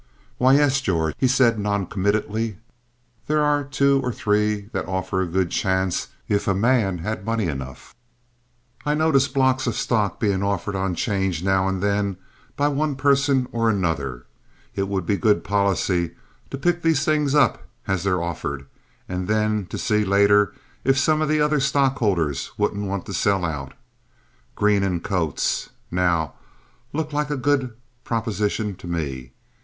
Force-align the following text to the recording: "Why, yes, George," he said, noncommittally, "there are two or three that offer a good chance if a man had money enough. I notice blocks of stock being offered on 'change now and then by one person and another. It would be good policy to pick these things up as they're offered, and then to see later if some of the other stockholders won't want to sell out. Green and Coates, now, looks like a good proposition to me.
"Why, 0.39 0.53
yes, 0.55 0.81
George," 0.81 1.13
he 1.19 1.27
said, 1.27 1.59
noncommittally, 1.59 2.57
"there 3.27 3.43
are 3.43 3.63
two 3.63 4.01
or 4.03 4.11
three 4.11 4.61
that 4.73 4.87
offer 4.87 5.21
a 5.21 5.27
good 5.27 5.51
chance 5.51 6.07
if 6.27 6.47
a 6.47 6.55
man 6.55 6.97
had 6.97 7.23
money 7.23 7.45
enough. 7.45 7.93
I 8.83 8.95
notice 8.95 9.27
blocks 9.27 9.67
of 9.67 9.75
stock 9.75 10.19
being 10.19 10.41
offered 10.41 10.75
on 10.75 10.95
'change 10.95 11.43
now 11.43 11.67
and 11.67 11.83
then 11.83 12.17
by 12.55 12.67
one 12.67 12.95
person 12.95 13.47
and 13.53 13.61
another. 13.69 14.25
It 14.73 14.87
would 14.87 15.05
be 15.05 15.17
good 15.17 15.43
policy 15.43 16.15
to 16.49 16.57
pick 16.57 16.81
these 16.81 17.05
things 17.05 17.35
up 17.35 17.67
as 17.87 18.03
they're 18.03 18.23
offered, 18.23 18.65
and 19.07 19.27
then 19.27 19.67
to 19.67 19.77
see 19.77 20.03
later 20.03 20.51
if 20.83 20.97
some 20.97 21.21
of 21.21 21.29
the 21.29 21.39
other 21.41 21.59
stockholders 21.59 22.49
won't 22.57 22.73
want 22.75 23.05
to 23.05 23.13
sell 23.13 23.45
out. 23.45 23.75
Green 24.55 24.81
and 24.81 25.03
Coates, 25.03 25.69
now, 25.91 26.33
looks 26.91 27.13
like 27.13 27.29
a 27.29 27.37
good 27.37 27.75
proposition 28.03 28.75
to 28.77 28.87
me. 28.87 29.33